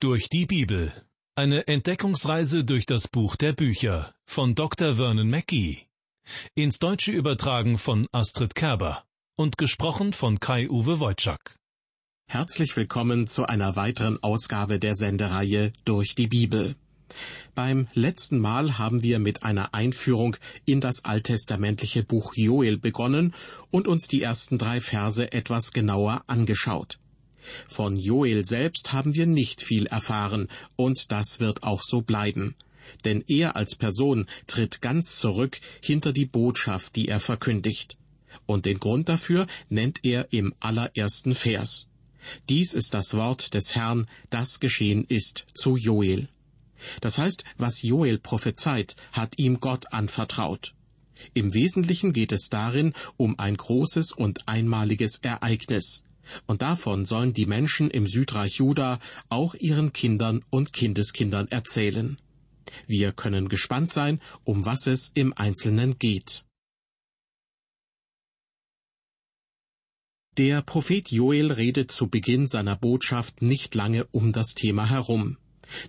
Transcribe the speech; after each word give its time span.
Durch 0.00 0.28
die 0.28 0.46
Bibel. 0.46 0.92
Eine 1.34 1.66
Entdeckungsreise 1.66 2.62
durch 2.62 2.86
das 2.86 3.08
Buch 3.08 3.34
der 3.34 3.52
Bücher 3.52 4.14
von 4.26 4.54
Dr. 4.54 4.94
Vernon 4.94 5.28
Mackey. 5.28 5.88
Ins 6.54 6.78
Deutsche 6.78 7.10
übertragen 7.10 7.78
von 7.78 8.06
Astrid 8.12 8.54
Kerber 8.54 9.02
und 9.34 9.58
gesprochen 9.58 10.12
von 10.12 10.38
Kai-Uwe 10.38 11.00
Wojczak. 11.00 11.56
Herzlich 12.28 12.76
willkommen 12.76 13.26
zu 13.26 13.46
einer 13.46 13.74
weiteren 13.74 14.22
Ausgabe 14.22 14.78
der 14.78 14.94
Sendereihe 14.94 15.72
Durch 15.84 16.14
die 16.14 16.28
Bibel. 16.28 16.76
Beim 17.56 17.88
letzten 17.92 18.38
Mal 18.38 18.78
haben 18.78 19.02
wir 19.02 19.18
mit 19.18 19.42
einer 19.42 19.74
Einführung 19.74 20.36
in 20.64 20.80
das 20.80 21.04
alttestamentliche 21.04 22.04
Buch 22.04 22.34
Joel 22.36 22.78
begonnen 22.78 23.34
und 23.72 23.88
uns 23.88 24.06
die 24.06 24.22
ersten 24.22 24.58
drei 24.58 24.80
Verse 24.80 25.32
etwas 25.32 25.72
genauer 25.72 26.22
angeschaut. 26.28 27.00
Von 27.68 27.96
Joel 27.96 28.44
selbst 28.44 28.92
haben 28.92 29.14
wir 29.14 29.26
nicht 29.26 29.62
viel 29.62 29.86
erfahren, 29.86 30.48
und 30.76 31.12
das 31.12 31.40
wird 31.40 31.62
auch 31.62 31.82
so 31.82 32.02
bleiben. 32.02 32.54
Denn 33.04 33.22
er 33.26 33.56
als 33.56 33.76
Person 33.76 34.26
tritt 34.46 34.80
ganz 34.80 35.18
zurück 35.18 35.60
hinter 35.82 36.12
die 36.12 36.26
Botschaft, 36.26 36.96
die 36.96 37.08
er 37.08 37.20
verkündigt. 37.20 37.98
Und 38.46 38.66
den 38.66 38.80
Grund 38.80 39.08
dafür 39.08 39.46
nennt 39.68 40.00
er 40.04 40.32
im 40.32 40.54
allerersten 40.60 41.34
Vers. 41.34 41.86
Dies 42.48 42.74
ist 42.74 42.94
das 42.94 43.14
Wort 43.14 43.54
des 43.54 43.74
Herrn, 43.74 44.06
das 44.30 44.60
geschehen 44.60 45.04
ist 45.08 45.46
zu 45.54 45.76
Joel. 45.76 46.28
Das 47.00 47.18
heißt, 47.18 47.44
was 47.56 47.82
Joel 47.82 48.18
prophezeit, 48.18 48.96
hat 49.12 49.38
ihm 49.38 49.60
Gott 49.60 49.92
anvertraut. 49.92 50.74
Im 51.34 51.52
Wesentlichen 51.52 52.12
geht 52.12 52.32
es 52.32 52.48
darin 52.48 52.92
um 53.16 53.38
ein 53.38 53.56
großes 53.56 54.12
und 54.12 54.46
einmaliges 54.46 55.18
Ereignis. 55.22 56.04
Und 56.46 56.62
davon 56.62 57.06
sollen 57.06 57.32
die 57.32 57.46
Menschen 57.46 57.90
im 57.90 58.06
Südreich 58.06 58.54
Juda 58.56 58.98
auch 59.28 59.54
ihren 59.54 59.92
Kindern 59.92 60.44
und 60.50 60.72
Kindeskindern 60.72 61.48
erzählen. 61.48 62.18
Wir 62.86 63.12
können 63.12 63.48
gespannt 63.48 63.90
sein, 63.90 64.20
um 64.44 64.64
was 64.64 64.86
es 64.86 65.10
im 65.14 65.32
Einzelnen 65.32 65.98
geht. 65.98 66.44
Der 70.36 70.62
Prophet 70.62 71.10
Joel 71.10 71.50
redet 71.50 71.90
zu 71.90 72.08
Beginn 72.08 72.46
seiner 72.46 72.76
Botschaft 72.76 73.42
nicht 73.42 73.74
lange 73.74 74.04
um 74.12 74.32
das 74.32 74.54
Thema 74.54 74.88
herum. 74.88 75.36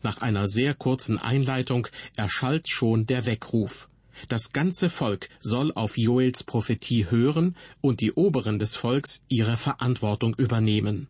Nach 0.01 0.21
einer 0.21 0.47
sehr 0.47 0.73
kurzen 0.73 1.19
Einleitung 1.19 1.87
erschallt 2.15 2.67
schon 2.67 3.05
der 3.05 3.27
Weckruf. 3.27 3.89
Das 4.27 4.51
ganze 4.51 4.89
Volk 4.89 5.29
soll 5.39 5.71
auf 5.73 5.97
Joels 5.97 6.43
Prophetie 6.43 7.09
hören 7.09 7.55
und 7.81 8.01
die 8.01 8.11
Oberen 8.13 8.59
des 8.59 8.75
Volks 8.75 9.23
ihre 9.29 9.57
Verantwortung 9.57 10.35
übernehmen. 10.35 11.07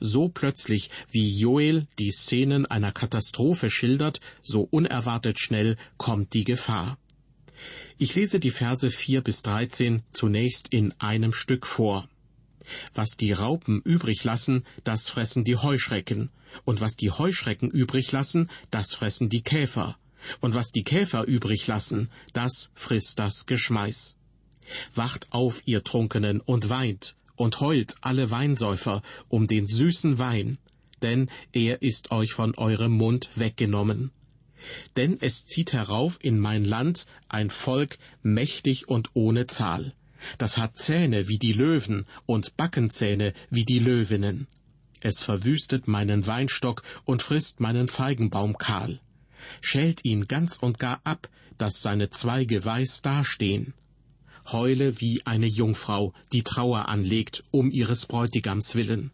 So 0.00 0.28
plötzlich, 0.28 0.90
wie 1.10 1.36
Joel 1.38 1.86
die 1.98 2.10
Szenen 2.10 2.66
einer 2.66 2.92
Katastrophe 2.92 3.70
schildert, 3.70 4.20
so 4.42 4.62
unerwartet 4.70 5.38
schnell 5.38 5.76
kommt 5.96 6.34
die 6.34 6.44
Gefahr. 6.44 6.98
Ich 7.96 8.14
lese 8.14 8.38
die 8.40 8.50
Verse 8.50 8.90
vier 8.90 9.20
bis 9.20 9.42
dreizehn 9.42 10.02
zunächst 10.12 10.68
in 10.68 10.94
einem 11.00 11.32
Stück 11.32 11.66
vor. 11.66 12.08
Was 12.94 13.16
die 13.16 13.32
Raupen 13.32 13.80
übrig 13.82 14.24
lassen, 14.24 14.64
das 14.84 15.08
fressen 15.08 15.44
die 15.44 15.56
Heuschrecken, 15.56 16.30
und 16.64 16.80
was 16.80 16.96
die 16.96 17.10
Heuschrecken 17.10 17.70
übrig 17.70 18.12
lassen, 18.12 18.50
das 18.70 18.94
fressen 18.94 19.28
die 19.28 19.42
Käfer, 19.42 19.96
und 20.40 20.54
was 20.54 20.70
die 20.70 20.84
Käfer 20.84 21.24
übrig 21.24 21.66
lassen, 21.66 22.10
das 22.32 22.70
frisst 22.74 23.18
das 23.18 23.46
Geschmeiß. 23.46 24.16
Wacht 24.94 25.28
auf, 25.30 25.62
ihr 25.66 25.84
Trunkenen, 25.84 26.40
und 26.40 26.68
weint, 26.68 27.16
und 27.36 27.60
heult 27.60 27.94
alle 28.00 28.30
Weinsäufer 28.30 29.02
um 29.28 29.46
den 29.46 29.66
süßen 29.66 30.18
Wein, 30.18 30.58
denn 31.02 31.30
er 31.52 31.82
ist 31.82 32.10
euch 32.10 32.32
von 32.32 32.54
eurem 32.56 32.92
Mund 32.92 33.30
weggenommen. 33.36 34.10
Denn 34.96 35.18
es 35.20 35.46
zieht 35.46 35.72
herauf 35.72 36.18
in 36.20 36.38
mein 36.38 36.64
Land 36.64 37.06
ein 37.28 37.48
Volk 37.48 37.98
mächtig 38.22 38.88
und 38.88 39.10
ohne 39.14 39.46
Zahl. 39.46 39.94
Das 40.36 40.58
hat 40.58 40.76
Zähne 40.76 41.28
wie 41.28 41.38
die 41.38 41.52
Löwen 41.52 42.06
und 42.26 42.56
Backenzähne 42.56 43.32
wie 43.50 43.64
die 43.64 43.78
Löwinnen. 43.78 44.48
Es 45.00 45.22
verwüstet 45.22 45.86
meinen 45.86 46.26
Weinstock 46.26 46.82
und 47.04 47.22
frisst 47.22 47.60
meinen 47.60 47.86
Feigenbaum 47.86 48.58
kahl 48.58 49.00
schält 49.60 50.04
ihn 50.04 50.26
ganz 50.26 50.58
und 50.58 50.78
gar 50.78 51.00
ab, 51.04 51.28
dass 51.58 51.82
seine 51.82 52.10
Zweige 52.10 52.64
weiß 52.64 53.02
dastehen. 53.02 53.74
Heule 54.50 55.00
wie 55.00 55.26
eine 55.26 55.46
Jungfrau, 55.46 56.14
die 56.32 56.42
Trauer 56.42 56.88
anlegt, 56.88 57.42
um 57.50 57.70
ihres 57.70 58.06
Bräutigams 58.06 58.74
willen. 58.74 59.10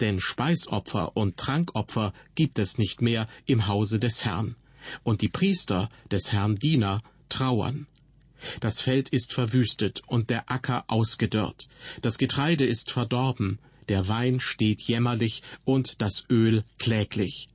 Denn 0.00 0.20
Speisopfer 0.20 1.16
und 1.16 1.36
Trankopfer 1.36 2.12
gibt 2.34 2.58
es 2.58 2.78
nicht 2.78 3.02
mehr 3.02 3.26
im 3.46 3.66
Hause 3.66 3.98
des 3.98 4.24
Herrn, 4.24 4.56
und 5.02 5.22
die 5.22 5.28
Priester 5.28 5.88
des 6.10 6.32
Herrn 6.32 6.56
Diener 6.56 7.02
trauern. 7.28 7.86
Das 8.60 8.80
Feld 8.80 9.08
ist 9.08 9.32
verwüstet 9.32 10.02
und 10.06 10.30
der 10.30 10.50
Acker 10.50 10.84
ausgedörrt, 10.88 11.68
das 12.00 12.18
Getreide 12.18 12.66
ist 12.66 12.90
verdorben, 12.90 13.58
der 13.88 14.08
Wein 14.08 14.40
steht 14.40 14.82
jämmerlich 14.82 15.42
und 15.64 16.00
das 16.00 16.24
Öl 16.30 16.64
kläglich. 16.78 17.48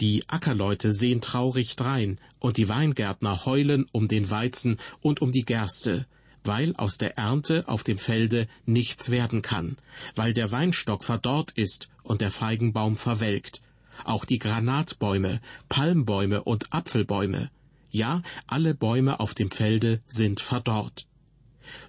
Die 0.00 0.28
Ackerleute 0.28 0.92
sehen 0.92 1.20
traurig 1.20 1.76
drein, 1.76 2.18
und 2.38 2.56
die 2.56 2.68
Weingärtner 2.68 3.44
heulen 3.46 3.86
um 3.92 4.08
den 4.08 4.30
Weizen 4.30 4.78
und 5.00 5.20
um 5.20 5.32
die 5.32 5.44
Gerste, 5.44 6.06
weil 6.44 6.74
aus 6.76 6.98
der 6.98 7.18
Ernte 7.18 7.64
auf 7.66 7.84
dem 7.84 7.98
Felde 7.98 8.46
nichts 8.64 9.10
werden 9.10 9.42
kann, 9.42 9.76
weil 10.14 10.32
der 10.32 10.50
Weinstock 10.52 11.04
verdorrt 11.04 11.52
ist 11.52 11.88
und 12.02 12.20
der 12.20 12.30
Feigenbaum 12.30 12.96
verwelkt, 12.96 13.62
auch 14.04 14.24
die 14.24 14.38
Granatbäume, 14.38 15.40
Palmbäume 15.68 16.44
und 16.44 16.72
Apfelbäume, 16.72 17.50
ja, 17.90 18.22
alle 18.46 18.74
Bäume 18.74 19.20
auf 19.20 19.34
dem 19.34 19.50
Felde 19.50 20.00
sind 20.06 20.40
verdorrt. 20.40 21.06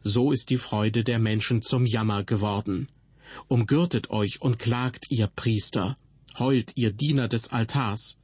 So 0.03 0.31
ist 0.31 0.49
die 0.49 0.57
Freude 0.57 1.03
der 1.03 1.19
Menschen 1.19 1.61
zum 1.61 1.85
Jammer 1.85 2.23
geworden. 2.23 2.87
Umgürtet 3.47 4.09
euch 4.09 4.41
und 4.41 4.57
klagt, 4.57 5.11
ihr 5.11 5.27
Priester, 5.27 5.97
heult 6.39 6.71
ihr 6.75 6.91
Diener 6.91 7.27
des 7.27 7.51
Altars. 7.51 8.17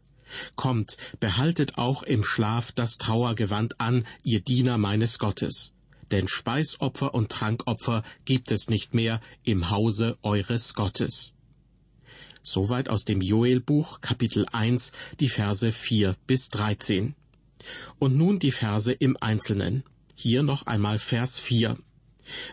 Kommt, 0.55 0.97
behaltet 1.19 1.77
auch 1.77 2.03
im 2.03 2.23
Schlaf 2.23 2.71
das 2.71 2.97
Trauergewand 2.97 3.79
an, 3.79 4.05
ihr 4.23 4.41
Diener 4.41 4.77
meines 4.77 5.19
Gottes. 5.19 5.73
Denn 6.11 6.27
Speisopfer 6.27 7.13
und 7.13 7.31
Trankopfer 7.31 8.03
gibt 8.25 8.51
es 8.51 8.69
nicht 8.69 8.93
mehr 8.93 9.19
im 9.43 9.69
Hause 9.69 10.17
eures 10.21 10.73
Gottes. 10.73 11.33
Soweit 12.41 12.89
aus 12.89 13.05
dem 13.05 13.21
Joelbuch 13.21 14.01
Kapitel 14.01 14.45
1 14.51 14.91
die 15.19 15.29
Verse 15.29 15.71
4 15.71 16.15
bis 16.27 16.49
13. 16.49 17.15
Und 17.99 18.17
nun 18.17 18.39
die 18.39 18.51
Verse 18.51 18.91
im 18.91 19.15
Einzelnen. 19.21 19.83
Hier 20.15 20.43
noch 20.43 20.65
einmal 20.65 20.99
Vers 20.99 21.39
4. 21.39 21.77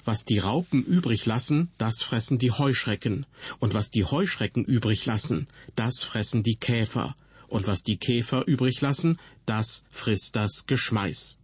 Was 0.05 0.25
die 0.25 0.39
Raupen 0.39 0.85
übrig 0.85 1.27
lassen, 1.27 1.71
das 1.79 2.03
fressen 2.03 2.39
die 2.39 2.51
Heuschrecken, 2.51 3.27
und 3.59 3.75
was 3.75 3.91
die 3.91 4.05
Heuschrecken 4.05 4.65
übrig 4.65 5.07
lassen, 5.07 5.49
das 5.77 6.03
fressen 6.03 6.43
die 6.43 6.57
Käfer, 6.57 7.17
und 7.49 7.67
was 7.67 7.83
die 7.83 7.97
Käfer 7.97 8.47
übrig 8.47 8.81
lassen, 8.81 9.19
das 9.47 9.85
frisst 9.91 10.37
das 10.37 10.67
Geschmeiß. 10.67 11.39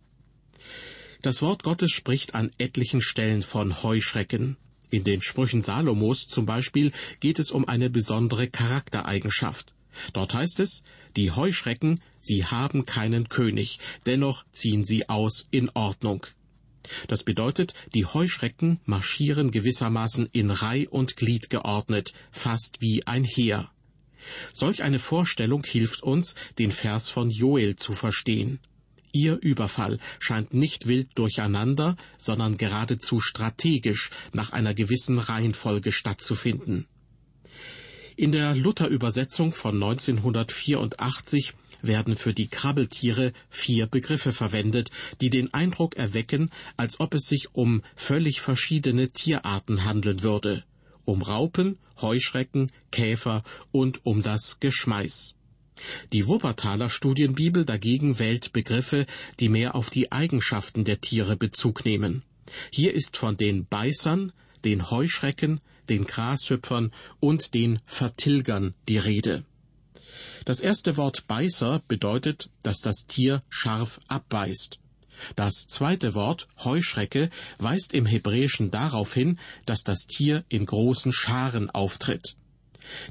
Das 1.22 1.42
Wort 1.42 1.62
Gottes 1.62 1.90
spricht 1.90 2.34
an 2.34 2.52
etlichen 2.58 3.00
Stellen 3.00 3.42
von 3.42 3.82
Heuschrecken. 3.82 4.56
In 4.90 5.02
den 5.02 5.20
Sprüchen 5.22 5.62
Salomos 5.62 6.28
zum 6.28 6.46
Beispiel 6.46 6.92
geht 7.18 7.38
es 7.38 7.50
um 7.50 7.66
eine 7.66 7.90
besondere 7.90 8.48
Charaktereigenschaft. 8.48 9.74
Dort 10.12 10.34
heißt 10.34 10.60
es, 10.60 10.82
die 11.16 11.32
Heuschrecken, 11.32 12.00
sie 12.20 12.44
haben 12.44 12.86
keinen 12.86 13.28
König, 13.28 13.78
dennoch 14.04 14.44
ziehen 14.52 14.84
sie 14.84 15.08
aus 15.08 15.48
in 15.50 15.70
Ordnung. 15.70 16.26
Das 17.08 17.24
bedeutet, 17.24 17.74
die 17.94 18.06
Heuschrecken 18.06 18.80
marschieren 18.84 19.50
gewissermaßen 19.50 20.28
in 20.32 20.50
Reih 20.50 20.88
und 20.88 21.16
Glied 21.16 21.50
geordnet, 21.50 22.12
fast 22.30 22.80
wie 22.80 23.06
ein 23.06 23.24
Heer. 23.24 23.70
Solch 24.52 24.82
eine 24.82 24.98
Vorstellung 24.98 25.64
hilft 25.64 26.02
uns, 26.02 26.34
den 26.58 26.72
Vers 26.72 27.10
von 27.10 27.30
Joel 27.30 27.76
zu 27.76 27.92
verstehen. 27.92 28.58
Ihr 29.12 29.38
Überfall 29.40 29.98
scheint 30.18 30.52
nicht 30.52 30.88
wild 30.88 31.08
durcheinander, 31.14 31.96
sondern 32.18 32.58
geradezu 32.58 33.20
strategisch 33.20 34.10
nach 34.32 34.50
einer 34.50 34.74
gewissen 34.74 35.18
Reihenfolge 35.18 35.92
stattzufinden. 35.92 36.86
In 38.16 38.32
der 38.32 38.54
Luther-Übersetzung 38.54 39.52
von 39.52 39.74
1984 39.74 41.54
werden 41.82 42.16
für 42.16 42.34
die 42.34 42.48
Krabbeltiere 42.48 43.32
vier 43.50 43.86
Begriffe 43.86 44.32
verwendet, 44.32 44.90
die 45.20 45.30
den 45.30 45.52
Eindruck 45.54 45.96
erwecken, 45.96 46.50
als 46.76 47.00
ob 47.00 47.14
es 47.14 47.26
sich 47.26 47.54
um 47.54 47.82
völlig 47.94 48.40
verschiedene 48.40 49.10
Tierarten 49.10 49.84
handeln 49.84 50.22
würde. 50.22 50.64
Um 51.04 51.22
Raupen, 51.22 51.78
Heuschrecken, 52.00 52.70
Käfer 52.90 53.42
und 53.72 54.04
um 54.04 54.22
das 54.22 54.60
Geschmeiß. 54.60 55.34
Die 56.12 56.26
Wuppertaler 56.26 56.88
Studienbibel 56.88 57.64
dagegen 57.64 58.18
wählt 58.18 58.52
Begriffe, 58.52 59.06
die 59.40 59.48
mehr 59.48 59.74
auf 59.74 59.90
die 59.90 60.10
Eigenschaften 60.10 60.84
der 60.84 61.00
Tiere 61.00 61.36
Bezug 61.36 61.84
nehmen. 61.84 62.22
Hier 62.72 62.94
ist 62.94 63.16
von 63.16 63.36
den 63.36 63.66
Beißern, 63.66 64.32
den 64.64 64.90
Heuschrecken, 64.90 65.60
den 65.88 66.04
Grashüpfern 66.04 66.92
und 67.20 67.54
den 67.54 67.80
Vertilgern 67.84 68.74
die 68.88 68.98
Rede. 68.98 69.44
Das 70.46 70.60
erste 70.60 70.96
Wort 70.96 71.26
Beißer 71.26 71.82
bedeutet, 71.88 72.50
dass 72.62 72.78
das 72.78 73.06
Tier 73.08 73.40
scharf 73.48 74.00
abbeißt. 74.06 74.78
Das 75.34 75.66
zweite 75.66 76.14
Wort 76.14 76.46
Heuschrecke 76.62 77.30
weist 77.58 77.92
im 77.94 78.06
Hebräischen 78.06 78.70
darauf 78.70 79.12
hin, 79.12 79.40
dass 79.64 79.82
das 79.82 80.06
Tier 80.06 80.44
in 80.48 80.64
großen 80.64 81.12
Scharen 81.12 81.68
auftritt. 81.68 82.36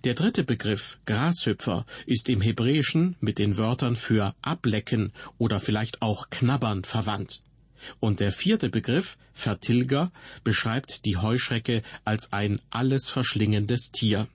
Der 0.05 0.13
dritte 0.13 0.45
Begriff 0.45 0.97
Grashüpfer 1.05 1.85
ist 2.05 2.29
im 2.29 2.39
Hebräischen 2.39 3.17
mit 3.19 3.37
den 3.37 3.57
Wörtern 3.57 3.97
für 3.97 4.33
ablecken 4.41 5.11
oder 5.37 5.59
vielleicht 5.59 6.01
auch 6.01 6.29
knabbern 6.29 6.85
verwandt. 6.85 7.43
Und 7.99 8.21
der 8.21 8.31
vierte 8.31 8.69
Begriff 8.69 9.17
Vertilger 9.33 10.13
beschreibt 10.45 11.03
die 11.03 11.17
Heuschrecke 11.17 11.81
als 12.05 12.31
ein 12.31 12.61
alles 12.69 13.09
verschlingendes 13.09 13.91
Tier. 13.91 14.29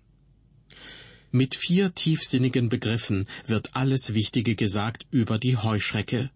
Mit 1.32 1.54
vier 1.54 1.94
tiefsinnigen 1.94 2.68
Begriffen 2.68 3.28
wird 3.46 3.76
alles 3.76 4.14
Wichtige 4.14 4.56
gesagt 4.56 5.06
über 5.12 5.38
die 5.38 5.56
Heuschrecke. 5.56 6.28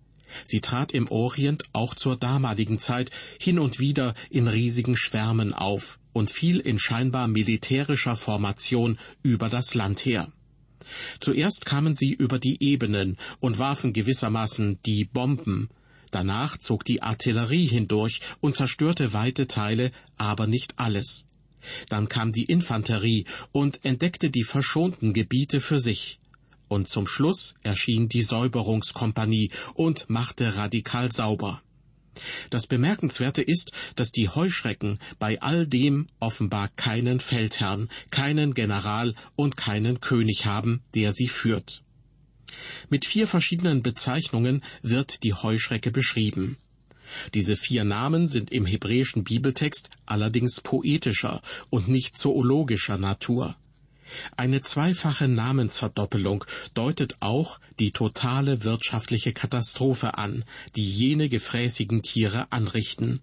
Sie 0.44 0.61
trat 0.61 0.93
im 0.93 1.11
Orient 1.11 1.64
auch 1.73 1.96
zur 1.96 2.17
damaligen 2.17 2.79
Zeit 2.79 3.11
hin 3.41 3.58
und 3.58 3.81
wieder 3.81 4.14
in 4.31 4.46
riesigen 4.46 4.96
Schwärmen 4.96 5.52
auf 5.52 5.99
und 6.12 6.31
fiel 6.31 6.61
in 6.61 6.79
scheinbar 6.79 7.26
militärischer 7.26 8.14
Formation 8.14 8.96
über 9.25 9.49
das 9.49 9.75
Land 9.75 10.05
her. 10.05 10.31
Zuerst 11.19 11.67
kamen 11.67 11.97
sie 11.97 12.12
über 12.12 12.38
die 12.38 12.62
Ebenen 12.62 13.17
und 13.40 13.58
warfen 13.58 13.93
gewissermaßen 13.93 14.79
die 14.87 15.05
Bomben. 15.05 15.70
Danach 16.12 16.56
zog 16.56 16.85
die 16.85 17.02
Artillerie 17.02 17.67
hindurch 17.67 18.20
und 18.40 18.55
zerstörte 18.55 19.12
weite 19.12 19.49
Teile, 19.49 19.90
aber 20.17 20.47
nicht 20.47 20.79
alles. 20.79 21.25
Dann 21.88 22.08
kam 22.08 22.32
die 22.32 22.44
Infanterie 22.44 23.25
und 23.52 23.84
entdeckte 23.84 24.31
die 24.31 24.44
verschonten 24.44 25.12
Gebiete 25.12 25.61
für 25.61 25.81
sich. 25.81 26.20
Und 26.69 26.88
zum 26.88 27.06
Schluss 27.06 27.55
erschien 27.62 28.08
die 28.08 28.22
Säuberungskompanie 28.22 29.50
und 29.75 30.08
machte 30.08 30.56
radikal 30.56 31.12
sauber. 31.12 31.62
Das 32.50 32.66
Bemerkenswerte 32.66 33.43
ist, 33.43 33.72
dass 33.96 34.12
die 34.12 34.28
Heuschrecken 34.28 34.99
bei 35.19 35.40
all 35.43 35.66
dem 35.66 36.06
offenbar 36.20 36.69
keinen 36.69 37.20
Feldherrn, 37.20 37.88
keinen 38.11 38.55
General 38.55 39.14
und 39.37 39.56
keinen 39.56 40.00
König 40.00 40.46
haben, 40.46 40.82
der 40.94 41.12
sie 41.12 41.28
führt. 41.28 41.82
Mit 42.88 43.05
vier 43.05 43.26
verschiedenen 43.26 43.82
Bezeichnungen 43.82 44.62
wird 44.82 45.25
die 45.25 45.34
Heuschrecke 45.34 45.90
beschrieben. 45.90 46.56
Diese 47.34 47.56
vier 47.56 47.84
Namen 47.84 48.28
sind 48.28 48.52
im 48.52 48.66
hebräischen 48.66 49.24
Bibeltext 49.24 49.90
allerdings 50.06 50.60
poetischer 50.60 51.42
und 51.70 51.88
nicht 51.88 52.16
zoologischer 52.16 52.98
Natur. 52.98 53.56
Eine 54.36 54.60
zweifache 54.60 55.28
Namensverdoppelung 55.28 56.44
deutet 56.74 57.16
auch 57.20 57.58
die 57.78 57.90
totale 57.90 58.62
wirtschaftliche 58.64 59.32
Katastrophe 59.32 60.18
an, 60.18 60.44
die 60.76 60.88
jene 60.88 61.28
gefräßigen 61.28 62.02
Tiere 62.02 62.52
anrichten. 62.52 63.20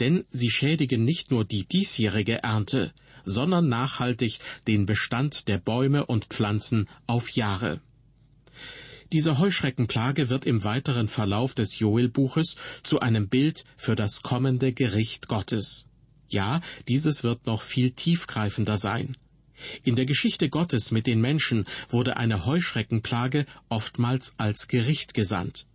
Denn 0.00 0.24
sie 0.30 0.50
schädigen 0.50 1.04
nicht 1.04 1.30
nur 1.30 1.44
die 1.44 1.66
diesjährige 1.66 2.42
Ernte, 2.42 2.92
sondern 3.24 3.68
nachhaltig 3.68 4.38
den 4.66 4.86
Bestand 4.86 5.48
der 5.48 5.58
Bäume 5.58 6.06
und 6.06 6.26
Pflanzen 6.26 6.88
auf 7.06 7.30
Jahre. 7.30 7.80
Diese 9.14 9.38
Heuschreckenplage 9.38 10.28
wird 10.28 10.44
im 10.44 10.64
weiteren 10.64 11.06
Verlauf 11.06 11.54
des 11.54 11.78
Joel-Buches 11.78 12.56
zu 12.82 12.98
einem 12.98 13.28
Bild 13.28 13.64
für 13.76 13.94
das 13.94 14.22
kommende 14.22 14.72
Gericht 14.72 15.28
Gottes. 15.28 15.86
Ja, 16.28 16.60
dieses 16.88 17.22
wird 17.22 17.46
noch 17.46 17.62
viel 17.62 17.92
tiefgreifender 17.92 18.76
sein. 18.76 19.16
In 19.84 19.94
der 19.94 20.04
Geschichte 20.04 20.48
Gottes 20.48 20.90
mit 20.90 21.06
den 21.06 21.20
Menschen 21.20 21.64
wurde 21.90 22.16
eine 22.16 22.44
Heuschreckenplage 22.44 23.46
oftmals 23.68 24.34
als 24.36 24.66
Gericht 24.66 25.14
gesandt. 25.14 25.68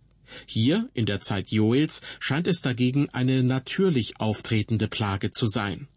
Hier, 0.44 0.90
in 0.92 1.06
der 1.06 1.22
Zeit 1.22 1.50
Joels, 1.50 2.02
scheint 2.18 2.46
es 2.46 2.60
dagegen 2.60 3.08
eine 3.08 3.42
natürlich 3.42 4.20
auftretende 4.20 4.86
Plage 4.86 5.30
zu 5.30 5.46
sein. 5.46 5.88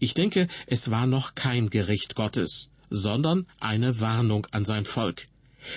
Ich 0.00 0.14
denke, 0.14 0.48
es 0.66 0.90
war 0.90 1.06
noch 1.06 1.36
kein 1.36 1.70
Gericht 1.70 2.16
Gottes, 2.16 2.70
sondern 2.90 3.46
eine 3.60 4.00
Warnung 4.00 4.48
an 4.50 4.64
sein 4.64 4.84
Volk. 4.84 5.26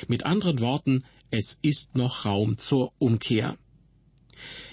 Mit 0.08 0.26
anderen 0.26 0.60
Worten, 0.60 1.04
es 1.32 1.58
ist 1.62 1.96
noch 1.96 2.26
Raum 2.26 2.58
zur 2.58 2.94
Umkehr. 2.98 3.58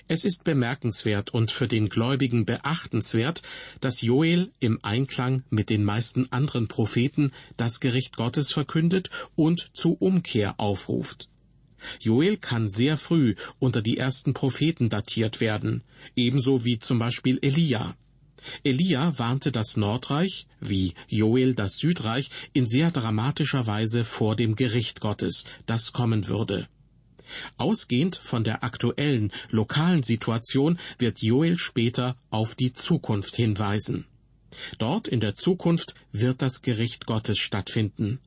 Es 0.08 0.24
ist 0.24 0.44
bemerkenswert 0.44 1.32
und 1.32 1.50
für 1.50 1.68
den 1.68 1.88
Gläubigen 1.88 2.44
beachtenswert, 2.44 3.42
dass 3.80 4.02
Joel 4.02 4.52
im 4.60 4.78
Einklang 4.82 5.44
mit 5.48 5.70
den 5.70 5.84
meisten 5.84 6.30
anderen 6.32 6.68
Propheten 6.68 7.32
das 7.56 7.80
Gericht 7.80 8.16
Gottes 8.16 8.52
verkündet 8.52 9.10
und 9.36 9.70
zu 9.74 9.94
Umkehr 9.94 10.58
aufruft. 10.58 11.28
Joel 12.00 12.36
kann 12.36 12.68
sehr 12.68 12.96
früh 12.96 13.34
unter 13.58 13.82
die 13.82 13.96
ersten 13.96 14.34
Propheten 14.34 14.88
datiert 14.88 15.40
werden, 15.40 15.82
ebenso 16.14 16.64
wie 16.64 16.78
zum 16.78 16.98
Beispiel 16.98 17.38
Elia. 17.42 17.96
Elia 18.64 19.18
warnte 19.18 19.52
das 19.52 19.76
Nordreich, 19.76 20.46
wie 20.60 20.94
Joel 21.08 21.54
das 21.54 21.76
Südreich, 21.76 22.30
in 22.52 22.66
sehr 22.66 22.90
dramatischer 22.90 23.66
Weise 23.66 24.04
vor 24.04 24.36
dem 24.36 24.56
Gericht 24.56 25.00
Gottes, 25.00 25.44
das 25.66 25.92
kommen 25.92 26.28
würde. 26.28 26.68
Ausgehend 27.56 28.16
von 28.16 28.44
der 28.44 28.64
aktuellen 28.64 29.32
lokalen 29.50 30.02
Situation 30.02 30.78
wird 30.98 31.22
Joel 31.22 31.56
später 31.56 32.16
auf 32.30 32.54
die 32.54 32.72
Zukunft 32.72 33.36
hinweisen. 33.36 34.06
Dort 34.78 35.08
in 35.08 35.20
der 35.20 35.34
Zukunft 35.34 35.94
wird 36.12 36.42
das 36.42 36.62
Gericht 36.62 37.06
Gottes 37.06 37.38
stattfinden. 37.38 38.20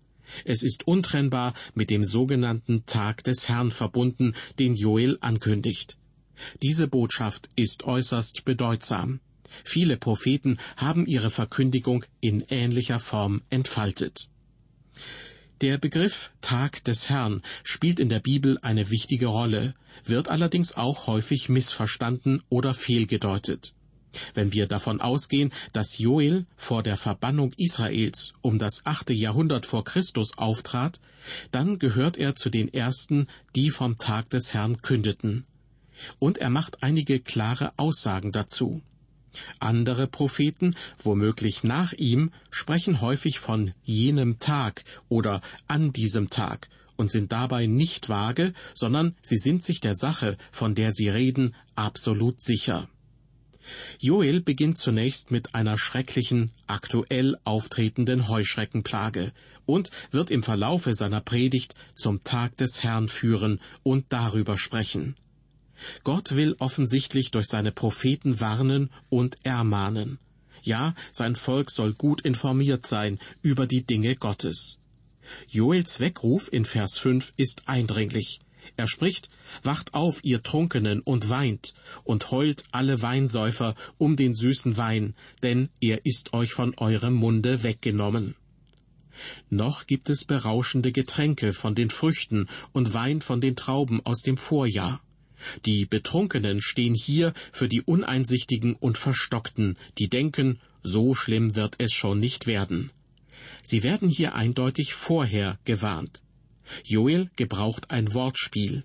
Es 0.43 0.63
ist 0.63 0.87
untrennbar 0.87 1.53
mit 1.75 1.91
dem 1.91 2.03
sogenannten 2.03 2.85
Tag 2.85 3.23
des 3.23 3.47
Herrn 3.47 3.71
verbunden, 3.71 4.33
den 4.57 4.75
Joel 4.75 5.17
ankündigt. 5.21 5.97
Diese 6.63 6.87
Botschaft 6.87 7.49
ist 7.55 7.83
äußerst 7.83 8.43
bedeutsam. 8.43 9.19
Viele 9.63 9.97
Propheten 9.97 10.57
haben 10.77 11.05
ihre 11.05 11.31
Verkündigung 11.31 12.05
in 12.19 12.41
ähnlicher 12.49 12.99
Form 12.99 13.41
entfaltet. 13.49 14.29
Der 15.61 15.77
Begriff 15.77 16.31
Tag 16.41 16.83
des 16.83 17.09
Herrn 17.09 17.41
spielt 17.63 17.99
in 18.01 18.09
der 18.09 18.19
Bibel 18.19 18.59
eine 18.61 18.89
wichtige 18.89 19.27
Rolle, 19.27 19.73
wird 20.03 20.29
allerdings 20.29 20.75
auch 20.75 21.07
häufig 21.07 21.47
missverstanden 21.47 22.43
oder 22.49 22.73
fehlgedeutet. 22.73 23.73
Wenn 24.33 24.51
wir 24.51 24.67
davon 24.67 25.01
ausgehen, 25.01 25.51
dass 25.73 25.97
Joel 25.97 26.45
vor 26.57 26.83
der 26.83 26.97
Verbannung 26.97 27.53
Israels 27.57 28.33
um 28.41 28.59
das 28.59 28.85
achte 28.85 29.13
Jahrhundert 29.13 29.65
vor 29.65 29.83
Christus 29.83 30.37
auftrat, 30.37 30.99
dann 31.51 31.79
gehört 31.79 32.17
er 32.17 32.35
zu 32.35 32.49
den 32.49 32.73
ersten, 32.73 33.27
die 33.55 33.69
vom 33.69 33.97
Tag 33.97 34.29
des 34.29 34.53
Herrn 34.53 34.81
kündeten. 34.81 35.45
Und 36.19 36.37
er 36.39 36.49
macht 36.49 36.83
einige 36.83 37.19
klare 37.19 37.71
Aussagen 37.77 38.31
dazu. 38.31 38.81
Andere 39.59 40.07
Propheten, 40.07 40.75
womöglich 41.03 41.63
nach 41.63 41.93
ihm, 41.93 42.31
sprechen 42.51 43.01
häufig 43.01 43.39
von 43.39 43.73
jenem 43.83 44.39
Tag 44.39 44.83
oder 45.09 45.41
an 45.67 45.93
diesem 45.93 46.29
Tag 46.29 46.69
und 46.95 47.11
sind 47.11 47.31
dabei 47.31 47.65
nicht 47.65 48.09
vage, 48.09 48.53
sondern 48.73 49.15
sie 49.21 49.37
sind 49.37 49.63
sich 49.63 49.79
der 49.79 49.95
Sache, 49.95 50.37
von 50.51 50.75
der 50.75 50.91
sie 50.91 51.09
reden, 51.09 51.55
absolut 51.75 52.41
sicher. 52.41 52.87
Joel 53.99 54.41
beginnt 54.41 54.77
zunächst 54.77 55.31
mit 55.31 55.55
einer 55.55 55.77
schrecklichen, 55.77 56.51
aktuell 56.67 57.35
auftretenden 57.43 58.27
Heuschreckenplage 58.27 59.31
und 59.65 59.89
wird 60.11 60.29
im 60.29 60.43
Verlaufe 60.43 60.93
seiner 60.93 61.21
Predigt 61.21 61.73
zum 61.95 62.23
Tag 62.23 62.57
des 62.57 62.83
Herrn 62.83 63.09
führen 63.09 63.59
und 63.83 64.05
darüber 64.09 64.57
sprechen. 64.57 65.15
Gott 66.03 66.35
will 66.35 66.55
offensichtlich 66.59 67.31
durch 67.31 67.47
seine 67.47 67.71
Propheten 67.71 68.39
warnen 68.39 68.91
und 69.09 69.37
ermahnen. 69.43 70.19
Ja, 70.63 70.95
sein 71.11 71.35
Volk 71.35 71.69
soll 71.69 71.93
gut 71.93 72.21
informiert 72.21 72.87
sein 72.87 73.19
über 73.41 73.67
die 73.67 73.85
Dinge 73.85 74.15
Gottes. 74.15 74.79
Joels 75.47 75.99
Weckruf 75.99 76.51
in 76.51 76.65
Vers 76.65 76.97
5 76.97 77.33
ist 77.37 77.63
eindringlich. 77.65 78.39
Er 78.77 78.87
spricht, 78.87 79.29
Wacht 79.63 79.93
auf, 79.93 80.23
ihr 80.23 80.41
Trunkenen, 80.41 81.01
und 81.01 81.29
weint, 81.29 81.75
und 82.03 82.31
heult 82.31 82.63
alle 82.71 83.01
Weinsäufer 83.01 83.75
um 83.97 84.15
den 84.15 84.33
süßen 84.33 84.77
Wein, 84.77 85.15
denn 85.43 85.69
er 85.81 86.05
ist 86.05 86.33
euch 86.33 86.51
von 86.51 86.75
eurem 86.77 87.13
Munde 87.13 87.63
weggenommen. 87.63 88.35
Noch 89.49 89.87
gibt 89.87 90.09
es 90.09 90.25
berauschende 90.25 90.91
Getränke 90.91 91.53
von 91.53 91.75
den 91.75 91.89
Früchten 91.89 92.47
und 92.73 92.93
Wein 92.93 93.21
von 93.21 93.39
den 93.39 93.55
Trauben 93.55 94.05
aus 94.05 94.21
dem 94.21 94.37
Vorjahr. 94.37 95.01
Die 95.65 95.85
Betrunkenen 95.85 96.61
stehen 96.61 96.95
hier 96.95 97.33
für 97.51 97.67
die 97.67 97.81
Uneinsichtigen 97.81 98.75
und 98.75 98.97
Verstockten, 98.97 99.77
die 99.97 100.09
denken, 100.09 100.59
so 100.83 101.13
schlimm 101.15 101.55
wird 101.55 101.75
es 101.79 101.93
schon 101.93 102.19
nicht 102.19 102.47
werden. 102.47 102.91
Sie 103.63 103.83
werden 103.83 104.09
hier 104.09 104.35
eindeutig 104.35 104.93
vorher 104.93 105.57
gewarnt. 105.65 106.21
Joel 106.83 107.29
gebraucht 107.35 107.91
ein 107.91 108.13
Wortspiel. 108.13 108.83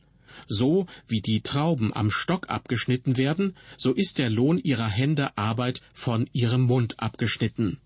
So 0.49 0.87
wie 1.07 1.21
die 1.21 1.42
Trauben 1.42 1.95
am 1.95 2.11
Stock 2.11 2.49
abgeschnitten 2.49 3.16
werden, 3.16 3.57
so 3.76 3.92
ist 3.92 4.19
der 4.19 4.30
Lohn 4.30 4.59
ihrer 4.59 4.88
Hände 4.88 5.37
Arbeit 5.37 5.80
von 5.92 6.28
ihrem 6.33 6.62
Mund 6.62 6.99
abgeschnitten. 6.99 7.78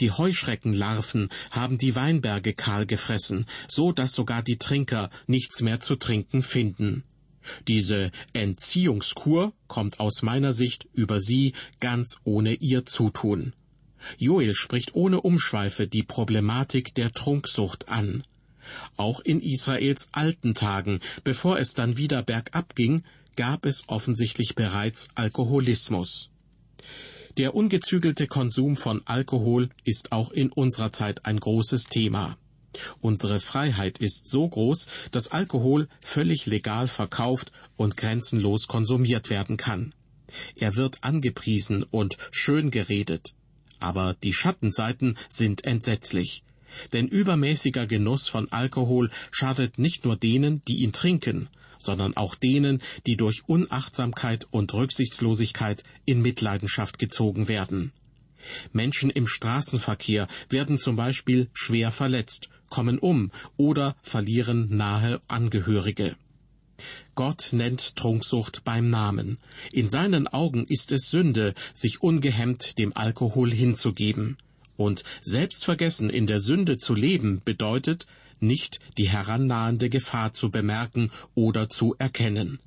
Die 0.00 0.10
Heuschreckenlarven 0.10 1.28
haben 1.50 1.76
die 1.76 1.94
Weinberge 1.94 2.54
kahl 2.54 2.86
gefressen, 2.86 3.46
so 3.68 3.92
dass 3.92 4.12
sogar 4.12 4.42
die 4.42 4.56
Trinker 4.56 5.10
nichts 5.26 5.60
mehr 5.60 5.80
zu 5.80 5.96
trinken 5.96 6.42
finden. 6.42 7.04
Diese 7.68 8.10
Entziehungskur 8.32 9.52
kommt 9.68 10.00
aus 10.00 10.22
meiner 10.22 10.52
Sicht 10.52 10.86
über 10.92 11.20
sie 11.20 11.52
ganz 11.80 12.18
ohne 12.24 12.54
ihr 12.54 12.86
Zutun. 12.86 13.52
Joel 14.18 14.54
spricht 14.54 14.94
ohne 14.94 15.20
Umschweife 15.20 15.86
die 15.86 16.02
Problematik 16.02 16.94
der 16.94 17.12
Trunksucht 17.12 17.88
an. 17.88 18.22
Auch 18.96 19.20
in 19.20 19.40
Israels 19.40 20.08
alten 20.12 20.54
Tagen, 20.54 21.00
bevor 21.24 21.58
es 21.58 21.74
dann 21.74 21.96
wieder 21.96 22.22
bergab 22.22 22.74
ging, 22.74 23.02
gab 23.36 23.66
es 23.66 23.84
offensichtlich 23.88 24.54
bereits 24.54 25.08
Alkoholismus. 25.14 26.30
Der 27.36 27.54
ungezügelte 27.54 28.26
Konsum 28.26 28.76
von 28.76 29.02
Alkohol 29.04 29.68
ist 29.84 30.10
auch 30.12 30.30
in 30.30 30.50
unserer 30.50 30.90
Zeit 30.90 31.26
ein 31.26 31.38
großes 31.38 31.84
Thema. 31.84 32.38
Unsere 33.00 33.40
Freiheit 33.40 33.98
ist 33.98 34.28
so 34.28 34.48
groß, 34.48 34.88
dass 35.10 35.28
Alkohol 35.28 35.88
völlig 36.00 36.46
legal 36.46 36.88
verkauft 36.88 37.52
und 37.76 37.96
grenzenlos 37.96 38.66
konsumiert 38.66 39.30
werden 39.30 39.56
kann. 39.56 39.94
Er 40.56 40.76
wird 40.76 41.04
angepriesen 41.04 41.82
und 41.84 42.16
schön 42.30 42.70
geredet. 42.70 43.34
Aber 43.78 44.14
die 44.22 44.32
Schattenseiten 44.32 45.16
sind 45.28 45.64
entsetzlich. 45.64 46.42
Denn 46.92 47.08
übermäßiger 47.08 47.86
Genuss 47.86 48.28
von 48.28 48.50
Alkohol 48.50 49.10
schadet 49.30 49.78
nicht 49.78 50.04
nur 50.04 50.16
denen, 50.16 50.62
die 50.66 50.78
ihn 50.78 50.92
trinken, 50.92 51.48
sondern 51.78 52.16
auch 52.16 52.34
denen, 52.34 52.82
die 53.06 53.16
durch 53.16 53.42
Unachtsamkeit 53.46 54.46
und 54.50 54.74
Rücksichtslosigkeit 54.74 55.84
in 56.04 56.22
Mitleidenschaft 56.22 56.98
gezogen 56.98 57.48
werden. 57.48 57.92
Menschen 58.72 59.10
im 59.10 59.26
Straßenverkehr 59.26 60.28
werden 60.50 60.78
zum 60.78 60.96
Beispiel 60.96 61.48
schwer 61.52 61.90
verletzt, 61.90 62.48
kommen 62.68 62.98
um 62.98 63.30
oder 63.56 63.96
verlieren 64.02 64.76
nahe 64.76 65.20
Angehörige. 65.28 66.16
Gott 67.14 67.48
nennt 67.52 67.96
Trunksucht 67.96 68.64
beim 68.64 68.90
Namen. 68.90 69.38
In 69.72 69.88
seinen 69.88 70.28
Augen 70.28 70.66
ist 70.68 70.92
es 70.92 71.10
Sünde, 71.10 71.54
sich 71.72 72.02
ungehemmt 72.02 72.78
dem 72.78 72.94
Alkohol 72.94 73.50
hinzugeben. 73.50 74.36
Und 74.76 75.04
selbstvergessen 75.22 76.10
in 76.10 76.26
der 76.26 76.40
Sünde 76.40 76.76
zu 76.76 76.94
leben 76.94 77.40
bedeutet, 77.42 78.06
nicht 78.40 78.80
die 78.98 79.08
herannahende 79.08 79.88
Gefahr 79.88 80.34
zu 80.34 80.50
bemerken 80.50 81.10
oder 81.34 81.70
zu 81.70 81.94
erkennen. 81.98 82.58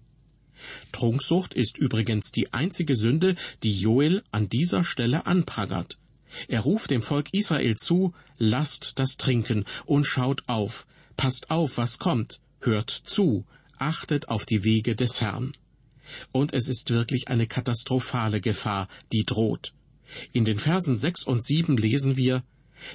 Trunksucht 0.91 1.53
ist 1.53 1.77
übrigens 1.77 2.31
die 2.31 2.51
einzige 2.51 2.95
Sünde, 2.95 3.35
die 3.63 3.79
Joel 3.79 4.23
an 4.31 4.49
dieser 4.49 4.83
Stelle 4.83 5.25
anprangert. 5.25 5.97
Er 6.47 6.61
ruft 6.61 6.91
dem 6.91 7.01
Volk 7.01 7.33
Israel 7.33 7.75
zu, 7.75 8.13
lasst 8.37 8.93
das 8.95 9.17
trinken 9.17 9.65
und 9.85 10.05
schaut 10.05 10.43
auf, 10.47 10.85
passt 11.17 11.49
auf, 11.51 11.77
was 11.77 11.99
kommt, 11.99 12.39
hört 12.61 12.89
zu, 12.89 13.45
achtet 13.77 14.29
auf 14.29 14.45
die 14.45 14.63
Wege 14.63 14.95
des 14.95 15.21
Herrn. 15.21 15.53
Und 16.31 16.53
es 16.53 16.67
ist 16.67 16.89
wirklich 16.91 17.27
eine 17.27 17.47
katastrophale 17.47 18.41
Gefahr, 18.41 18.87
die 19.11 19.23
droht. 19.25 19.73
In 20.33 20.45
den 20.45 20.59
Versen 20.59 20.97
sechs 20.97 21.23
und 21.23 21.43
sieben 21.43 21.77
lesen 21.77 22.17
wir, 22.17 22.43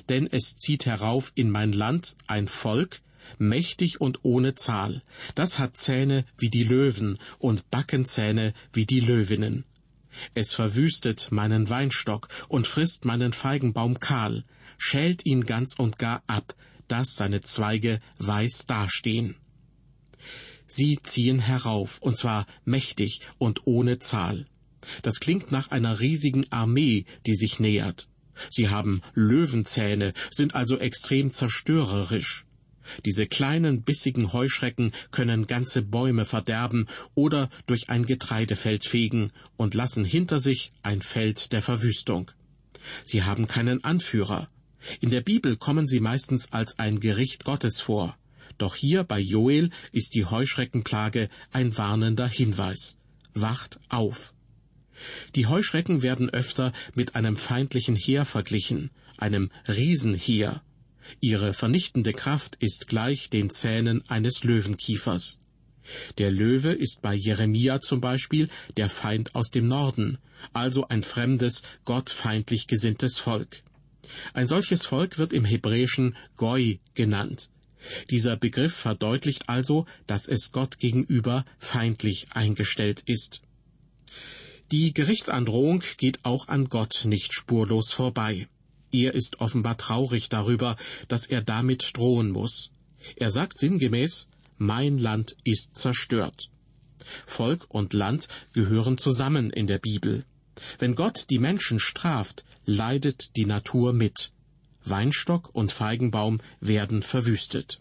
denn 0.09 0.27
es 0.31 0.57
zieht 0.57 0.87
herauf 0.87 1.33
in 1.35 1.51
mein 1.51 1.73
Land 1.73 2.17
ein 2.27 2.49
Volk, 2.49 3.03
mächtig 3.39 4.01
und 4.01 4.25
ohne 4.25 4.55
Zahl, 4.55 5.03
das 5.35 5.59
hat 5.59 5.77
Zähne 5.77 6.25
wie 6.39 6.51
die 6.51 6.65
Löwen 6.65 7.19
und 7.39 7.71
Backenzähne 7.71 8.55
wie 8.73 8.87
die 8.87 9.01
Löwinnen. 9.01 9.65
Es 10.35 10.55
verwüstet 10.55 11.29
meinen 11.31 11.69
Weinstock 11.69 12.29
und 12.49 12.67
frisst 12.67 13.05
meinen 13.05 13.33
Feigenbaum 13.33 14.01
kahl, 14.01 14.45
schält 14.79 15.25
ihn 15.27 15.45
ganz 15.45 15.75
und 15.79 15.99
gar 15.99 16.23
ab, 16.27 16.55
dass 16.89 17.15
seine 17.17 17.43
Zweige 17.43 18.01
weiß 18.19 18.67
dastehen. 18.67 19.37
Sie 20.67 20.99
ziehen 21.03 21.39
herauf, 21.39 21.99
und 22.01 22.17
zwar 22.17 22.47
mächtig 22.65 23.21
und 23.39 23.67
ohne 23.67 23.99
Zahl. 23.99 24.47
Das 25.03 25.21
klingt 25.21 25.53
nach 25.53 25.71
einer 25.71 26.01
riesigen 26.01 26.51
Armee, 26.51 27.05
die 27.27 27.37
sich 27.37 27.61
nähert. 27.61 28.09
Sie 28.51 28.69
haben 28.69 29.01
Löwenzähne, 29.15 30.13
sind 30.31 30.55
also 30.55 30.79
extrem 30.79 31.31
zerstörerisch. 31.31 32.44
Diese 33.05 33.27
kleinen 33.27 33.83
bissigen 33.83 34.33
Heuschrecken 34.33 34.93
können 35.11 35.47
ganze 35.47 35.83
Bäume 35.83 36.25
verderben 36.25 36.87
oder 37.15 37.49
durch 37.67 37.91
ein 37.91 38.07
Getreidefeld 38.07 38.85
fegen 38.85 39.33
und 39.57 39.75
lassen 39.75 40.05
hinter 40.05 40.41
sich 40.41 40.73
ein 40.83 41.03
Feld 41.03 41.53
der 41.53 41.63
Verwüstung. 41.63 42.31
Sie 43.05 43.23
haben 43.23 43.47
keinen 43.47 43.83
Anführer. 43.85 44.47
In 45.01 45.11
der 45.11 45.23
Bibel 45.23 45.57
kommen 45.57 45.87
sie 45.87 46.01
meistens 46.01 46.53
als 46.53 46.79
ein 46.79 47.01
Gericht 47.01 47.45
Gottes 47.45 47.81
vor. 47.81 48.17
Doch 48.59 48.77
hier 48.77 49.03
bei 49.05 49.19
Joel 49.19 49.71
ist 49.93 50.15
die 50.15 50.27
Heuschreckenplage 50.27 51.29
ein 51.53 51.77
warnender 51.77 52.29
Hinweis. 52.29 52.97
Wacht 53.33 53.81
auf! 53.89 54.33
Die 55.35 55.47
Heuschrecken 55.47 56.03
werden 56.03 56.31
öfter 56.31 56.73
mit 56.95 57.17
einem 57.17 57.37
feindlichen 57.37 57.97
Heer 57.97 58.25
verglichen, 58.25 58.91
einem 59.19 59.51
Riesenheer. 59.67 60.63
Ihre 61.21 61.55
vernichtende 61.55 62.13
Kraft 62.13 62.57
ist 62.61 62.87
gleich 62.87 63.31
den 63.31 63.51
Zähnen 63.51 64.03
eines 64.09 64.45
Löwenkiefers. 64.45 65.39
Der 66.19 66.31
Löwe 66.31 66.73
ist 66.73 67.03
bei 67.03 67.15
Jeremia 67.15 67.81
zum 67.81 68.01
Beispiel 68.01 68.49
der 68.77 68.89
Feind 68.89 69.35
aus 69.35 69.51
dem 69.51 69.69
Norden, 69.69 70.19
also 70.53 70.89
ein 70.89 71.03
fremdes, 71.03 71.63
gottfeindlich 71.85 72.67
gesinntes 72.67 73.19
Volk. 73.19 73.63
Ein 74.33 74.47
solches 74.47 74.87
Volk 74.87 75.19
wird 75.19 75.33
im 75.33 75.45
Hebräischen 75.45 76.17
Goi 76.37 76.81
genannt. 76.95 77.51
Dieser 78.11 78.37
Begriff 78.37 78.75
verdeutlicht 78.75 79.49
also, 79.49 79.87
dass 80.07 80.27
es 80.27 80.53
Gott 80.53 80.79
gegenüber 80.79 81.45
feindlich 81.59 82.29
eingestellt 82.31 83.03
ist. 83.07 83.43
Die 84.73 84.95
Gerichtsandrohung 84.95 85.83
geht 85.99 86.25
auch 86.25 86.49
an 86.49 86.69
Gott 86.71 87.03
nicht 87.05 87.35
spurlos 87.35 87.93
vorbei. 87.93 88.49
Er 88.95 89.13
ist 89.13 89.41
offenbar 89.41 89.77
traurig 89.77 90.29
darüber, 90.29 90.77
dass 91.09 91.27
er 91.27 91.43
damit 91.43 91.91
drohen 91.95 92.31
muss. 92.31 92.71
Er 93.17 93.33
sagt 93.33 93.59
sinngemäß, 93.59 94.29
mein 94.57 94.99
Land 94.99 95.37
ist 95.43 95.77
zerstört. 95.77 96.49
Volk 97.27 97.67
und 97.69 97.93
Land 97.93 98.29
gehören 98.53 98.97
zusammen 98.97 99.51
in 99.51 99.67
der 99.67 99.81
Bibel. 99.81 100.25
Wenn 100.79 100.95
Gott 100.95 101.27
die 101.31 101.41
Menschen 101.41 101.81
straft, 101.81 102.45
leidet 102.67 103.35
die 103.35 103.47
Natur 103.47 103.93
mit. 103.93 104.31
Weinstock 104.85 105.53
und 105.53 105.73
Feigenbaum 105.73 106.41
werden 106.61 107.03
verwüstet. 107.03 107.81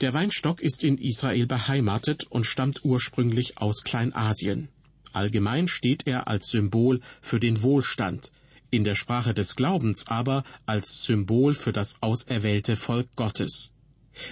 Der 0.00 0.14
Weinstock 0.14 0.62
ist 0.62 0.82
in 0.82 0.96
Israel 0.96 1.46
beheimatet 1.46 2.24
und 2.24 2.46
stammt 2.46 2.86
ursprünglich 2.86 3.58
aus 3.58 3.82
Kleinasien. 3.82 4.68
Allgemein 5.12 5.68
steht 5.68 6.06
er 6.06 6.26
als 6.26 6.48
Symbol 6.48 7.02
für 7.20 7.38
den 7.38 7.62
Wohlstand, 7.62 8.32
in 8.70 8.84
der 8.84 8.94
Sprache 8.94 9.34
des 9.34 9.56
Glaubens 9.56 10.06
aber 10.08 10.44
als 10.66 11.04
Symbol 11.04 11.54
für 11.54 11.72
das 11.72 11.96
auserwählte 12.00 12.76
Volk 12.76 13.08
Gottes. 13.14 13.72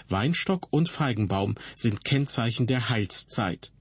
Weinstock 0.09 0.69
und 0.71 0.89
Feigenbaum 0.89 1.57
sind 1.77 2.05
Kennzeichen 2.05 2.67
der 2.67 2.89
Heilszeit. 2.89 3.73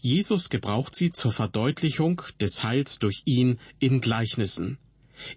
Jesus 0.00 0.48
gebraucht 0.48 0.94
sie 0.94 1.12
zur 1.12 1.32
Verdeutlichung 1.32 2.22
des 2.40 2.62
Heils 2.62 2.98
durch 2.98 3.22
ihn 3.24 3.58
in 3.78 4.00
Gleichnissen. 4.00 4.78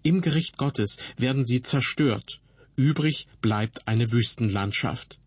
Im 0.04 0.22
Gericht 0.22 0.58
Gottes 0.58 0.98
werden 1.18 1.46
sie 1.46 1.62
zerstört, 1.62 2.42
übrig 2.76 3.28
bleibt 3.42 3.88
eine 3.88 4.12
Wüstenlandschaft. 4.12 5.20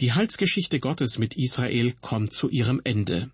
Die 0.00 0.12
Heilsgeschichte 0.12 0.80
Gottes 0.80 1.18
mit 1.18 1.36
Israel 1.36 1.92
kommt 2.00 2.32
zu 2.32 2.48
ihrem 2.48 2.80
Ende. 2.84 3.30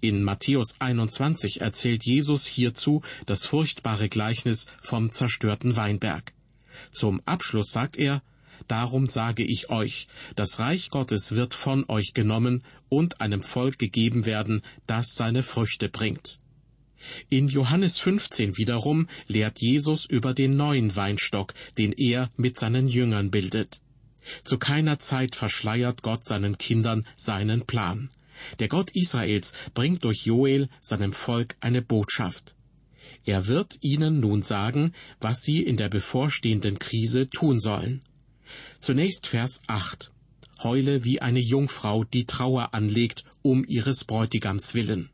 In 0.00 0.22
Matthäus 0.22 0.76
21 0.78 1.60
erzählt 1.60 2.04
Jesus 2.04 2.46
hierzu 2.46 3.02
das 3.26 3.46
furchtbare 3.46 4.08
Gleichnis 4.08 4.66
vom 4.80 5.10
zerstörten 5.10 5.76
Weinberg. 5.76 6.32
Zum 6.92 7.20
Abschluss 7.24 7.72
sagt 7.72 7.96
er, 7.96 8.22
Darum 8.68 9.06
sage 9.06 9.44
ich 9.44 9.70
euch, 9.70 10.06
das 10.36 10.58
Reich 10.58 10.90
Gottes 10.90 11.32
wird 11.34 11.54
von 11.54 11.84
euch 11.88 12.14
genommen 12.14 12.62
und 12.88 13.20
einem 13.20 13.42
Volk 13.42 13.78
gegeben 13.78 14.24
werden, 14.24 14.62
das 14.86 15.14
seine 15.14 15.42
Früchte 15.42 15.88
bringt. 15.88 16.38
In 17.28 17.48
Johannes 17.48 17.98
15 17.98 18.56
wiederum 18.56 19.08
lehrt 19.26 19.60
Jesus 19.60 20.04
über 20.04 20.34
den 20.34 20.56
neuen 20.56 20.94
Weinstock, 20.94 21.54
den 21.76 21.92
er 21.92 22.30
mit 22.36 22.58
seinen 22.58 22.88
Jüngern 22.88 23.30
bildet. 23.30 23.80
Zu 24.44 24.58
keiner 24.58 25.00
Zeit 25.00 25.34
verschleiert 25.34 26.02
Gott 26.02 26.24
seinen 26.24 26.56
Kindern 26.58 27.06
seinen 27.16 27.66
Plan. 27.66 28.10
Der 28.58 28.68
Gott 28.68 28.90
Israels 28.92 29.52
bringt 29.74 30.04
durch 30.04 30.26
Joel 30.26 30.68
seinem 30.80 31.12
Volk 31.12 31.56
eine 31.60 31.82
Botschaft. 31.82 32.54
Er 33.24 33.46
wird 33.46 33.78
ihnen 33.82 34.20
nun 34.20 34.42
sagen, 34.42 34.92
was 35.20 35.42
sie 35.42 35.62
in 35.62 35.76
der 35.76 35.88
bevorstehenden 35.88 36.78
Krise 36.78 37.30
tun 37.30 37.60
sollen. 37.60 38.02
Zunächst 38.80 39.26
Vers 39.26 39.60
8. 39.66 40.10
Heule 40.62 41.04
wie 41.04 41.20
eine 41.20 41.40
Jungfrau, 41.40 42.04
die 42.04 42.26
Trauer 42.26 42.74
anlegt, 42.74 43.24
um 43.42 43.64
ihres 43.64 44.04
Bräutigams 44.04 44.74
willen. 44.74 45.10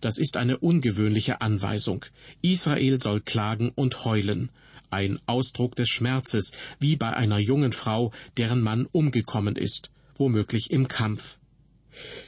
Das 0.00 0.18
ist 0.18 0.36
eine 0.36 0.58
ungewöhnliche 0.58 1.40
Anweisung. 1.40 2.04
Israel 2.42 3.00
soll 3.00 3.20
klagen 3.20 3.70
und 3.74 4.04
heulen, 4.04 4.50
ein 4.90 5.18
Ausdruck 5.26 5.76
des 5.76 5.88
Schmerzes, 5.88 6.52
wie 6.78 6.96
bei 6.96 7.12
einer 7.12 7.38
jungen 7.38 7.72
Frau, 7.72 8.12
deren 8.36 8.62
Mann 8.62 8.86
umgekommen 8.86 9.56
ist, 9.56 9.90
womöglich 10.16 10.70
im 10.70 10.88
Kampf. 10.88 11.38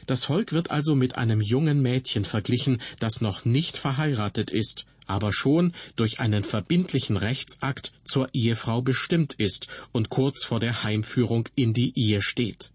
Das 0.06 0.24
Volk 0.24 0.52
wird 0.52 0.70
also 0.70 0.94
mit 0.94 1.16
einem 1.16 1.40
jungen 1.40 1.82
Mädchen 1.82 2.24
verglichen, 2.24 2.80
das 2.98 3.20
noch 3.20 3.44
nicht 3.44 3.76
verheiratet 3.76 4.50
ist, 4.50 4.86
aber 5.06 5.32
schon 5.32 5.72
durch 5.96 6.20
einen 6.20 6.44
verbindlichen 6.44 7.16
Rechtsakt 7.16 7.92
zur 8.04 8.28
Ehefrau 8.32 8.82
bestimmt 8.82 9.34
ist 9.34 9.66
und 9.92 10.08
kurz 10.08 10.44
vor 10.44 10.60
der 10.60 10.84
Heimführung 10.84 11.48
in 11.56 11.72
die 11.72 11.92
Ehe 11.98 12.22
steht. 12.22 12.72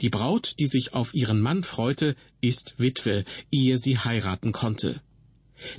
Die 0.00 0.10
Braut, 0.10 0.54
die 0.58 0.66
sich 0.66 0.94
auf 0.94 1.14
ihren 1.14 1.40
Mann 1.40 1.62
freute, 1.62 2.16
ist 2.40 2.74
Witwe, 2.78 3.24
ehe 3.50 3.78
sie 3.78 3.98
heiraten 3.98 4.52
konnte. 4.52 5.02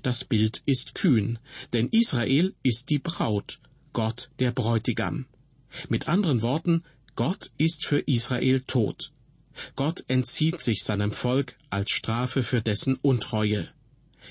Das 0.04 0.24
Bild 0.24 0.62
ist 0.66 0.96
kühn, 0.96 1.40
denn 1.74 1.90
Israel 1.90 2.54
ist 2.64 2.90
die 2.90 3.00
Braut, 3.00 3.60
Gott 3.94 4.30
der 4.40 4.52
Bräutigam. 4.52 5.26
Mit 5.90 6.08
anderen 6.08 6.42
Worten, 6.42 6.84
Gott 7.16 7.52
ist 7.58 7.86
für 7.86 8.00
Israel 8.00 8.62
tot. 8.62 9.12
Gott 9.76 10.04
entzieht 10.08 10.60
sich 10.60 10.84
seinem 10.84 11.12
Volk 11.12 11.56
als 11.70 11.92
Strafe 11.92 12.44
für 12.44 12.62
dessen 12.62 12.96
Untreue. 12.96 13.70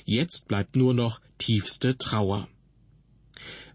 Jetzt 0.05 0.49
bleibt 0.49 0.77
nur 0.77 0.95
noch 0.95 1.21
tiefste 1.39 1.97
Trauer. 1.97 2.49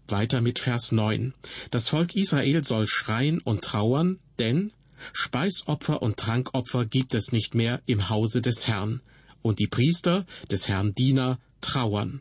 Weiter 0.08 0.40
mit 0.40 0.58
Vers 0.58 0.92
9. 0.92 1.34
Das 1.70 1.88
Volk 1.88 2.14
Israel 2.14 2.64
soll 2.64 2.86
schreien 2.86 3.40
und 3.40 3.62
trauern, 3.62 4.18
denn 4.38 4.72
Speisopfer 5.12 6.02
und 6.02 6.16
Trankopfer 6.16 6.86
gibt 6.86 7.14
es 7.14 7.32
nicht 7.32 7.54
mehr 7.54 7.82
im 7.86 8.08
Hause 8.08 8.40
des 8.40 8.66
Herrn, 8.68 9.00
und 9.42 9.58
die 9.58 9.66
Priester 9.66 10.26
des 10.50 10.68
Herrn 10.68 10.94
Diener 10.94 11.38
trauern. 11.60 12.20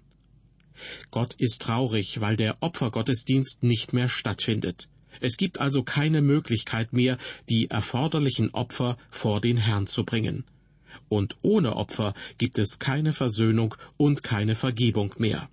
Gott 1.11 1.35
ist 1.37 1.61
traurig, 1.61 2.21
weil 2.21 2.37
der 2.37 2.57
Opfergottesdienst 2.61 3.61
nicht 3.61 3.93
mehr 3.93 4.09
stattfindet. 4.09 4.89
Es 5.21 5.37
gibt 5.37 5.59
also 5.59 5.83
keine 5.83 6.21
Möglichkeit 6.21 6.91
mehr, 6.91 7.17
die 7.47 7.69
erforderlichen 7.69 8.53
Opfer 8.53 8.97
vor 9.09 9.39
den 9.39 9.57
Herrn 9.57 9.87
zu 9.87 10.03
bringen. 10.03 10.43
Und 11.07 11.37
ohne 11.41 11.77
Opfer 11.77 12.13
gibt 12.37 12.57
es 12.57 12.79
keine 12.79 13.13
Versöhnung 13.13 13.75
und 13.97 14.23
keine 14.23 14.55
Vergebung 14.55 15.13
mehr. 15.17 15.49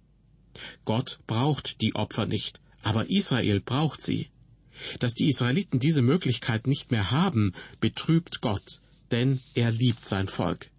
Gott 0.84 1.20
braucht 1.26 1.80
die 1.80 1.94
Opfer 1.94 2.26
nicht, 2.26 2.60
aber 2.82 3.10
Israel 3.10 3.60
braucht 3.60 4.02
sie. 4.02 4.30
Dass 5.00 5.14
die 5.14 5.28
Israeliten 5.28 5.78
diese 5.78 6.02
Möglichkeit 6.02 6.66
nicht 6.66 6.90
mehr 6.90 7.10
haben, 7.10 7.52
betrübt 7.80 8.40
Gott, 8.40 8.80
denn 9.10 9.40
er 9.54 9.70
liebt 9.70 10.04
sein 10.04 10.28
Volk. 10.28 10.70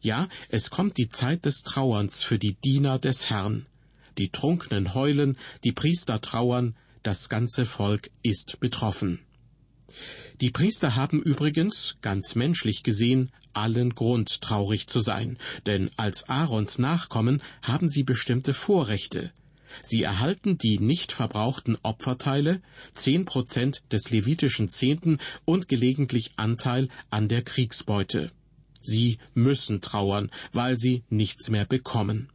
Ja, 0.00 0.28
es 0.48 0.70
kommt 0.70 0.98
die 0.98 1.08
Zeit 1.08 1.44
des 1.44 1.62
Trauerns 1.62 2.22
für 2.22 2.38
die 2.38 2.54
Diener 2.54 2.98
des 2.98 3.30
Herrn. 3.30 3.66
Die 4.18 4.30
Trunkenen 4.30 4.94
heulen, 4.94 5.36
die 5.62 5.72
Priester 5.72 6.20
trauern, 6.20 6.74
das 7.04 7.28
ganze 7.28 7.66
Volk 7.66 8.10
ist 8.22 8.58
betroffen. 8.60 9.20
Die 10.40 10.50
Priester 10.50 10.96
haben 10.96 11.22
übrigens, 11.22 11.96
ganz 12.00 12.34
menschlich 12.34 12.82
gesehen, 12.82 13.30
allen 13.52 13.94
Grund 13.94 14.40
traurig 14.40 14.88
zu 14.88 15.00
sein, 15.00 15.38
denn 15.66 15.90
als 15.96 16.28
Aarons 16.28 16.78
Nachkommen 16.78 17.40
haben 17.62 17.88
sie 17.88 18.02
bestimmte 18.02 18.52
Vorrechte. 18.52 19.32
Sie 19.82 20.02
erhalten 20.02 20.58
die 20.58 20.78
nicht 20.78 21.12
verbrauchten 21.12 21.76
Opferteile, 21.82 22.60
zehn 22.94 23.24
Prozent 23.24 23.82
des 23.92 24.10
levitischen 24.10 24.68
Zehnten 24.68 25.18
und 25.44 25.68
gelegentlich 25.68 26.32
Anteil 26.36 26.88
an 27.10 27.28
der 27.28 27.42
Kriegsbeute. 27.42 28.32
Sie 28.80 29.18
müssen 29.34 29.80
trauern, 29.80 30.30
weil 30.52 30.76
sie 30.76 31.04
nichts 31.08 31.48
mehr 31.48 31.64
bekommen. 31.64 32.28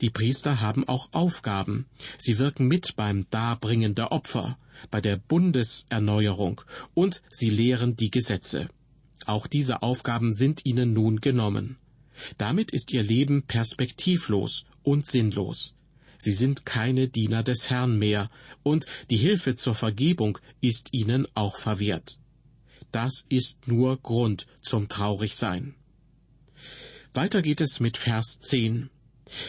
Die 0.00 0.10
Priester 0.10 0.60
haben 0.60 0.86
auch 0.88 1.08
Aufgaben. 1.12 1.86
Sie 2.18 2.38
wirken 2.38 2.66
mit 2.66 2.96
beim 2.96 3.26
Darbringen 3.30 3.94
der 3.94 4.12
Opfer, 4.12 4.58
bei 4.90 5.00
der 5.00 5.16
Bundeserneuerung 5.16 6.60
und 6.94 7.22
sie 7.30 7.50
lehren 7.50 7.96
die 7.96 8.10
Gesetze. 8.10 8.68
Auch 9.24 9.46
diese 9.46 9.82
Aufgaben 9.82 10.32
sind 10.32 10.64
ihnen 10.64 10.92
nun 10.92 11.20
genommen. 11.20 11.78
Damit 12.38 12.70
ist 12.70 12.92
ihr 12.92 13.02
Leben 13.02 13.42
perspektivlos 13.42 14.64
und 14.82 15.06
sinnlos. 15.06 15.74
Sie 16.18 16.32
sind 16.32 16.64
keine 16.64 17.08
Diener 17.08 17.42
des 17.42 17.68
Herrn 17.68 17.98
mehr, 17.98 18.30
und 18.62 18.86
die 19.10 19.18
Hilfe 19.18 19.56
zur 19.56 19.74
Vergebung 19.74 20.38
ist 20.62 20.88
ihnen 20.92 21.26
auch 21.34 21.56
verwehrt 21.56 22.18
das 22.96 23.26
ist 23.28 23.68
nur 23.68 23.98
Grund 24.00 24.46
zum 24.62 24.88
Traurigsein. 24.88 25.74
Weiter 27.12 27.42
geht 27.42 27.60
es 27.60 27.78
mit 27.78 27.98
Vers 27.98 28.38
10. 28.40 28.88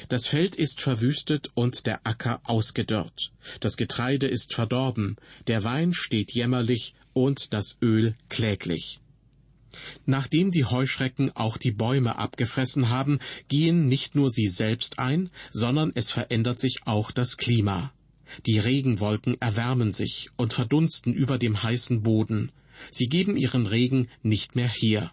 Das 0.10 0.28
Feld 0.28 0.56
ist 0.56 0.82
verwüstet 0.82 1.52
und 1.54 1.86
der 1.86 2.06
Acker 2.06 2.42
ausgedörrt. 2.44 3.32
Das 3.60 3.78
Getreide 3.78 4.28
ist 4.28 4.54
verdorben, 4.54 5.18
der 5.46 5.64
Wein 5.64 5.94
steht 5.94 6.34
jämmerlich 6.34 6.96
und 7.14 7.54
das 7.54 7.78
Öl 7.82 8.16
kläglich. 8.30 9.00
Nachdem 10.06 10.50
die 10.50 10.66
Heuschrecken 10.66 11.36
auch 11.36 11.58
die 11.58 11.72
Bäume 11.72 12.16
abgefressen 12.16 12.90
haben, 12.90 13.20
gehen 13.48 13.88
nicht 13.88 14.16
nur 14.16 14.32
sie 14.32 14.48
selbst 14.48 14.98
ein, 14.98 15.30
sondern 15.52 15.92
es 15.94 16.12
verändert 16.12 16.60
sich 16.60 16.80
auch 16.86 17.12
das 17.12 17.38
Klima. 17.38 17.92
Die 18.46 18.60
Regenwolken 18.60 19.40
erwärmen 19.40 19.94
sich 19.94 20.30
und 20.36 20.54
verdunsten 20.54 21.14
über 21.14 21.38
dem 21.38 21.62
heißen 21.62 22.02
Boden. 22.02 22.52
Sie 22.92 23.08
geben 23.08 23.38
ihren 23.38 23.68
Regen 23.68 24.10
nicht 24.24 24.56
mehr 24.56 24.68
her. 24.68 25.12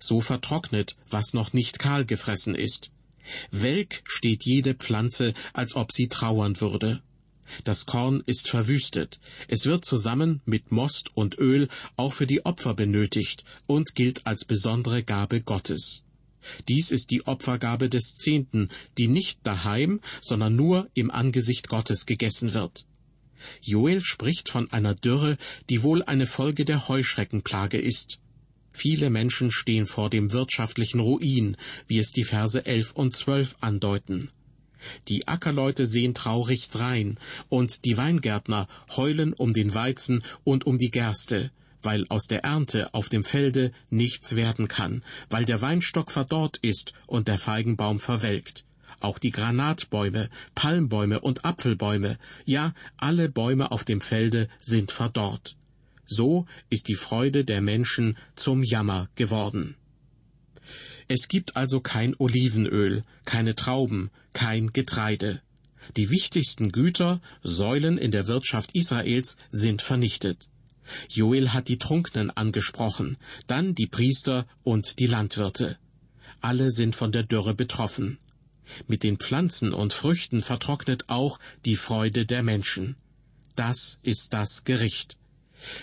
So 0.00 0.20
vertrocknet, 0.20 0.96
was 1.08 1.32
noch 1.32 1.52
nicht 1.52 1.78
kahl 1.78 2.04
gefressen 2.04 2.54
ist. 2.54 2.90
Welk 3.50 4.02
steht 4.06 4.44
jede 4.44 4.74
Pflanze, 4.74 5.34
als 5.52 5.74
ob 5.76 5.92
sie 5.92 6.08
trauern 6.08 6.60
würde. 6.60 7.02
Das 7.64 7.86
Korn 7.86 8.22
ist 8.26 8.48
verwüstet. 8.48 9.20
Es 9.48 9.66
wird 9.66 9.84
zusammen 9.84 10.40
mit 10.44 10.72
Most 10.72 11.10
und 11.14 11.38
Öl 11.38 11.68
auch 11.96 12.12
für 12.12 12.26
die 12.26 12.44
Opfer 12.44 12.74
benötigt 12.74 13.44
und 13.66 13.94
gilt 13.94 14.26
als 14.26 14.44
besondere 14.44 15.02
Gabe 15.02 15.40
Gottes. 15.40 16.02
Dies 16.68 16.90
ist 16.90 17.10
die 17.10 17.26
Opfergabe 17.26 17.88
des 17.88 18.14
Zehnten, 18.14 18.68
die 18.98 19.08
nicht 19.08 19.40
daheim, 19.44 20.00
sondern 20.20 20.54
nur 20.54 20.88
im 20.94 21.10
Angesicht 21.10 21.68
Gottes 21.68 22.06
gegessen 22.06 22.54
wird. 22.54 22.86
Joel 23.60 24.00
spricht 24.00 24.48
von 24.48 24.70
einer 24.72 24.94
Dürre, 24.94 25.36
die 25.68 25.82
wohl 25.82 26.02
eine 26.02 26.26
Folge 26.26 26.64
der 26.64 26.88
Heuschreckenplage 26.88 27.78
ist. 27.78 28.18
Viele 28.78 29.08
Menschen 29.08 29.50
stehen 29.50 29.86
vor 29.86 30.10
dem 30.10 30.34
wirtschaftlichen 30.34 31.00
Ruin, 31.00 31.56
wie 31.86 31.98
es 31.98 32.12
die 32.12 32.24
Verse 32.24 32.66
elf 32.66 32.92
und 32.92 33.16
zwölf 33.16 33.56
andeuten. 33.62 34.28
Die 35.08 35.26
Ackerleute 35.26 35.86
sehen 35.86 36.12
traurig 36.12 36.68
drein, 36.68 37.16
und 37.48 37.86
die 37.86 37.96
Weingärtner 37.96 38.68
heulen 38.94 39.32
um 39.32 39.54
den 39.54 39.72
Weizen 39.72 40.22
und 40.44 40.66
um 40.66 40.76
die 40.76 40.90
Gerste, 40.90 41.50
weil 41.80 42.04
aus 42.10 42.26
der 42.26 42.44
Ernte 42.44 42.92
auf 42.92 43.08
dem 43.08 43.24
Felde 43.24 43.72
nichts 43.88 44.36
werden 44.36 44.68
kann, 44.68 45.02
weil 45.30 45.46
der 45.46 45.62
Weinstock 45.62 46.12
verdorrt 46.12 46.58
ist 46.60 46.92
und 47.06 47.28
der 47.28 47.38
Feigenbaum 47.38 47.98
verwelkt. 47.98 48.66
Auch 49.00 49.18
die 49.18 49.30
Granatbäume, 49.30 50.28
Palmbäume 50.54 51.20
und 51.20 51.46
Apfelbäume, 51.46 52.18
ja 52.44 52.74
alle 52.98 53.30
Bäume 53.30 53.72
auf 53.72 53.84
dem 53.84 54.02
Felde 54.02 54.50
sind 54.60 54.92
verdorrt. 54.92 55.56
So 56.06 56.46
ist 56.70 56.88
die 56.88 56.94
Freude 56.94 57.44
der 57.44 57.60
Menschen 57.60 58.16
zum 58.36 58.62
Jammer 58.62 59.08
geworden. 59.14 59.76
Es 61.08 61.28
gibt 61.28 61.56
also 61.56 61.80
kein 61.80 62.14
Olivenöl, 62.18 63.04
keine 63.24 63.54
Trauben, 63.54 64.10
kein 64.32 64.72
Getreide. 64.72 65.40
Die 65.96 66.10
wichtigsten 66.10 66.72
Güter, 66.72 67.20
Säulen 67.42 67.96
in 67.96 68.10
der 68.10 68.26
Wirtschaft 68.26 68.74
Israels 68.74 69.36
sind 69.50 69.82
vernichtet. 69.82 70.48
Joel 71.08 71.50
hat 71.52 71.68
die 71.68 71.78
Trunknen 71.78 72.30
angesprochen, 72.30 73.16
dann 73.46 73.74
die 73.74 73.86
Priester 73.86 74.46
und 74.64 74.98
die 74.98 75.06
Landwirte. 75.06 75.78
Alle 76.40 76.70
sind 76.70 76.94
von 76.94 77.12
der 77.12 77.22
Dürre 77.22 77.54
betroffen. 77.54 78.18
Mit 78.88 79.02
den 79.04 79.16
Pflanzen 79.16 79.72
und 79.72 79.92
Früchten 79.92 80.42
vertrocknet 80.42 81.04
auch 81.08 81.38
die 81.64 81.76
Freude 81.76 82.26
der 82.26 82.42
Menschen. 82.42 82.96
Das 83.54 83.98
ist 84.02 84.32
das 84.32 84.64
Gericht. 84.64 85.16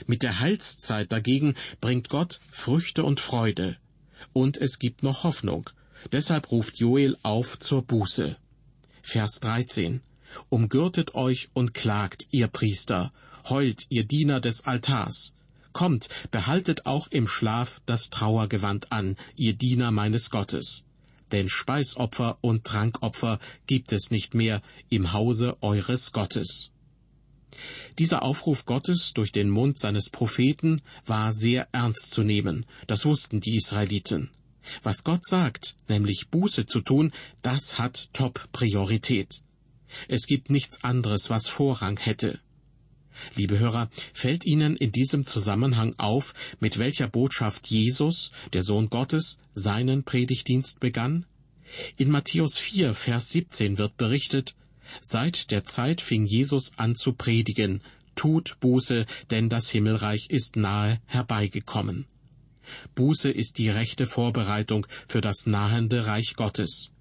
Mit 0.07 0.23
der 0.23 0.39
Heilszeit 0.39 1.11
dagegen 1.11 1.55
bringt 1.81 2.09
Gott 2.09 2.39
Früchte 2.51 3.03
und 3.03 3.19
Freude. 3.19 3.77
Und 4.31 4.57
es 4.57 4.79
gibt 4.79 5.03
noch 5.03 5.23
Hoffnung. 5.23 5.69
Deshalb 6.11 6.51
ruft 6.51 6.79
Joel 6.79 7.17
auf 7.23 7.59
zur 7.59 7.83
Buße. 7.83 8.37
Vers 9.01 9.39
13. 9.41 10.01
Umgürtet 10.49 11.15
euch 11.15 11.49
und 11.53 11.73
klagt, 11.73 12.27
ihr 12.31 12.47
Priester, 12.47 13.13
heult, 13.49 13.85
ihr 13.89 14.03
Diener 14.03 14.39
des 14.39 14.65
Altars. 14.65 15.33
Kommt, 15.71 16.09
behaltet 16.31 16.85
auch 16.85 17.07
im 17.07 17.27
Schlaf 17.27 17.81
das 17.85 18.09
Trauergewand 18.09 18.91
an, 18.91 19.15
ihr 19.35 19.53
Diener 19.53 19.91
meines 19.91 20.29
Gottes 20.29 20.85
denn 21.33 21.49
Speisopfer 21.49 22.37
und 22.41 22.63
Trankopfer 22.63 23.39
gibt 23.65 23.91
es 23.91 24.11
nicht 24.11 24.35
mehr 24.35 24.61
im 24.89 25.11
Hause 25.11 25.57
eures 25.61 26.11
Gottes. 26.11 26.69
Dieser 27.99 28.23
Aufruf 28.23 28.65
Gottes 28.65 29.13
durch 29.13 29.31
den 29.31 29.49
Mund 29.49 29.77
seines 29.79 30.09
Propheten 30.09 30.81
war 31.05 31.33
sehr 31.33 31.67
ernst 31.71 32.11
zu 32.11 32.23
nehmen, 32.23 32.65
das 32.87 33.05
wussten 33.05 33.39
die 33.39 33.55
Israeliten. 33.55 34.31
Was 34.81 35.03
Gott 35.03 35.25
sagt, 35.25 35.75
nämlich 35.87 36.29
Buße 36.29 36.65
zu 36.65 36.81
tun, 36.81 37.11
das 37.41 37.77
hat 37.77 38.09
Top-Priorität. 38.13 39.41
Es 40.07 40.25
gibt 40.25 40.49
nichts 40.49 40.83
anderes, 40.83 41.29
was 41.29 41.49
Vorrang 41.49 41.97
hätte. 41.97 42.39
Liebe 43.35 43.59
Hörer, 43.59 43.89
fällt 44.13 44.43
Ihnen 44.45 44.75
in 44.75 44.91
diesem 44.91 45.25
Zusammenhang 45.25 45.93
auf, 45.97 46.33
mit 46.59 46.79
welcher 46.79 47.07
Botschaft 47.07 47.67
Jesus, 47.67 48.31
der 48.53 48.63
Sohn 48.63 48.89
Gottes, 48.89 49.37
seinen 49.53 50.03
Predigtdienst 50.03 50.79
begann? 50.79 51.25
In 51.97 52.09
Matthäus 52.09 52.57
4, 52.57 52.93
Vers 52.93 53.29
17 53.31 53.77
wird 53.77 53.97
berichtet, 53.97 54.55
Seit 55.01 55.51
der 55.51 55.63
Zeit 55.63 56.01
fing 56.01 56.25
Jesus 56.25 56.71
an 56.77 56.95
zu 56.95 57.13
predigen, 57.13 57.81
tut 58.15 58.59
Buße, 58.59 59.05
denn 59.31 59.49
das 59.49 59.69
Himmelreich 59.69 60.29
ist 60.29 60.55
nahe 60.55 60.99
herbeigekommen. 61.05 62.05
Buße 62.95 63.29
ist 63.29 63.57
die 63.57 63.69
rechte 63.69 64.07
Vorbereitung 64.07 64.87
für 65.07 65.21
das 65.21 65.45
nahende 65.45 66.05
Reich 66.05 66.35
Gottes. 66.35 66.91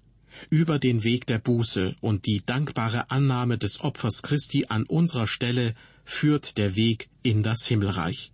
Über 0.49 0.79
den 0.79 1.03
Weg 1.03 1.27
der 1.27 1.39
Buße 1.39 1.95
und 2.01 2.25
die 2.25 2.43
dankbare 2.45 3.11
Annahme 3.11 3.57
des 3.57 3.81
Opfers 3.81 4.23
Christi 4.23 4.65
an 4.67 4.85
unserer 4.87 5.27
Stelle 5.27 5.73
führt 6.05 6.57
der 6.57 6.75
Weg 6.75 7.09
in 7.21 7.43
das 7.43 7.65
Himmelreich. 7.65 8.31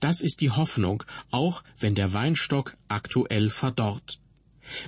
Das 0.00 0.20
ist 0.20 0.40
die 0.40 0.50
Hoffnung, 0.50 1.04
auch 1.30 1.62
wenn 1.78 1.94
der 1.94 2.12
Weinstock 2.12 2.76
aktuell 2.88 3.50
verdorrt. 3.50 4.18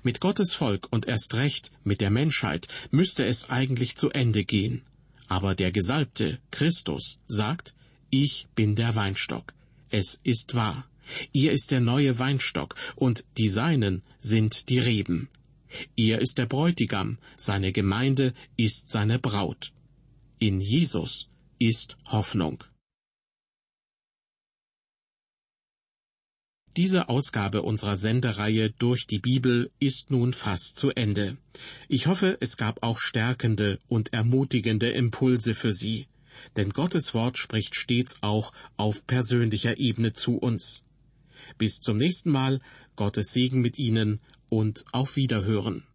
Mit 0.03 0.21
Gottes 0.21 0.55
Volk 0.55 0.89
und 0.91 1.07
erst 1.07 1.35
recht 1.35 1.71
mit 1.85 2.01
der 2.01 2.11
Menschheit 2.11 2.69
müsste 2.91 3.25
es 3.25 3.51
eigentlich 3.51 3.97
zu 3.97 4.11
Ende 4.11 4.45
gehen. 4.45 4.83
Aber 5.29 5.55
der 5.55 5.73
Gesalbte, 5.73 6.39
Christus, 6.51 7.19
sagt, 7.27 7.75
ich 8.11 8.49
bin 8.55 8.77
der 8.77 8.97
Weinstock. 8.97 9.55
Es 9.91 10.21
ist 10.25 10.55
wahr. 10.55 10.87
Ihr 11.33 11.53
ist 11.53 11.71
der 11.71 11.81
neue 11.81 12.19
Weinstock, 12.19 12.75
und 12.97 13.25
die 13.39 13.49
Seinen 13.49 14.03
sind 14.19 14.69
die 14.69 14.79
Reben. 14.79 15.29
Er 15.97 16.21
ist 16.21 16.39
der 16.39 16.47
Bräutigam, 16.47 17.19
seine 17.37 17.73
Gemeinde 17.73 18.35
ist 18.57 18.91
seine 18.91 19.19
Braut. 19.19 19.73
In 20.39 20.61
Jesus 20.61 21.29
ist 21.59 21.97
Hoffnung. 22.09 22.65
Diese 26.83 27.11
Ausgabe 27.11 27.61
unserer 27.61 27.99
Sendereihe 27.99 28.71
durch 28.71 29.07
die 29.07 29.19
Bibel 29.19 29.71
ist 29.81 30.11
nun 30.11 30.33
fast 30.33 30.79
zu 30.79 30.89
Ende. 30.89 31.37
Ich 31.89 32.07
hoffe, 32.07 32.39
es 32.41 32.57
gab 32.57 32.83
auch 32.83 32.99
stärkende 32.99 33.79
und 33.89 34.15
ermutigende 34.15 34.89
Impulse 34.89 35.55
für 35.55 35.73
Sie, 35.73 36.07
denn 36.57 36.71
Gottes 36.71 37.13
Wort 37.13 37.37
spricht 37.37 37.75
stets 37.75 38.17
auch 38.23 38.55
auf 38.79 39.07
persönlicher 39.07 39.77
Ebene 39.77 40.15
zu 40.15 40.39
uns. 40.39 40.83
Bis 41.59 41.81
zum 41.81 41.99
nächsten 41.99 42.31
Mal, 42.31 42.63
Gottes 42.97 43.35
Segen 43.35 43.61
mit 43.61 43.79
Ihnen 43.79 44.19
und 44.49 44.87
auf 44.91 45.17
Wiederhören. 45.17 45.85